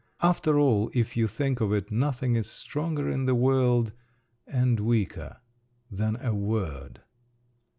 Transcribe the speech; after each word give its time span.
After 0.23 0.57
all, 0.57 0.89
if 0.95 1.15
you 1.15 1.27
think 1.27 1.61
of 1.61 1.71
it, 1.71 1.91
nothing 1.91 2.35
is 2.35 2.49
stronger 2.49 3.07
in 3.07 3.27
the 3.27 3.35
world… 3.35 3.91
and 4.47 4.79
weaker—than 4.79 6.15
a 6.15 6.33
word! 6.33 7.01